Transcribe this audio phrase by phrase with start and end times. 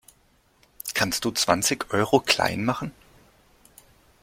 [0.95, 2.91] Kannst du zwanzig Euro klein machen?